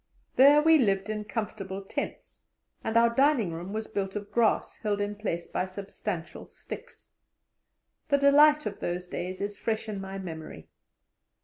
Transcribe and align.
There 0.35 0.63
we 0.63 0.79
lived 0.79 1.11
in 1.11 1.25
comfortable 1.25 1.83
tents, 1.83 2.47
and 2.83 2.97
our 2.97 3.11
dining 3.13 3.51
room 3.53 3.71
was 3.71 3.85
built 3.85 4.15
of 4.15 4.31
grass 4.31 4.77
held 4.79 4.99
in 4.99 5.13
place 5.15 5.45
by 5.45 5.65
substantial 5.65 6.47
sticks. 6.47 7.11
The 8.07 8.17
delight 8.17 8.65
of 8.65 8.79
those 8.79 9.05
days 9.07 9.41
is 9.41 9.59
fresh 9.59 9.87
in 9.87 10.01
my 10.01 10.17
memory. 10.17 10.69